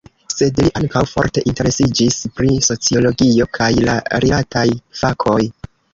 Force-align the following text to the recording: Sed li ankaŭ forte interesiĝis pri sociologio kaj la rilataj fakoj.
Sed 0.35 0.61
li 0.61 0.71
ankaŭ 0.79 1.01
forte 1.09 1.43
interesiĝis 1.51 2.17
pri 2.39 2.49
sociologio 2.69 3.47
kaj 3.59 3.71
la 3.91 3.99
rilataj 4.27 4.69
fakoj. 5.03 5.41